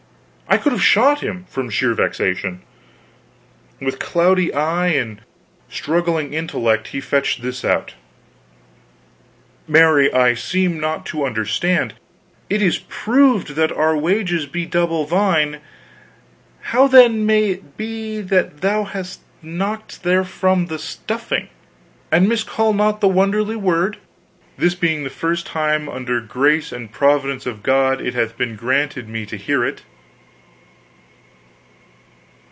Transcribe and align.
I 0.49 0.57
could 0.57 0.73
have 0.73 0.83
shot 0.83 1.21
him, 1.21 1.45
from 1.47 1.69
sheer 1.69 1.93
vexation. 1.93 2.61
With 3.79 3.99
cloudy 3.99 4.53
eye 4.53 4.87
and 4.89 5.19
a 5.21 5.73
struggling 5.73 6.33
intellect 6.33 6.89
he 6.89 6.99
fetched 6.99 7.41
this 7.41 7.63
out: 7.63 7.93
"Marry, 9.65 10.13
I 10.13 10.33
seem 10.33 10.77
not 10.77 11.05
to 11.05 11.23
understand. 11.25 11.93
It 12.49 12.61
is 12.61 12.79
proved 12.79 13.55
that 13.55 13.71
our 13.71 13.95
wages 13.95 14.45
be 14.45 14.65
double 14.65 15.05
thine; 15.05 15.61
how 16.59 16.85
then 16.85 17.25
may 17.25 17.45
it 17.51 17.77
be 17.77 18.19
that 18.19 18.59
thou'st 18.59 19.21
knocked 19.41 19.99
therefrom 20.03 20.65
the 20.65 20.79
stuffing? 20.79 21.47
an 22.11 22.27
miscall 22.27 22.73
not 22.73 22.99
the 22.99 23.07
wonderly 23.07 23.55
word, 23.55 23.99
this 24.57 24.75
being 24.75 25.05
the 25.05 25.09
first 25.09 25.45
time 25.47 25.87
under 25.87 26.19
grace 26.19 26.73
and 26.73 26.91
providence 26.91 27.45
of 27.45 27.63
God 27.63 28.01
it 28.01 28.15
hath 28.15 28.37
been 28.37 28.57
granted 28.57 29.07
me 29.07 29.25
to 29.27 29.37
hear 29.37 29.63
it." 29.63 29.83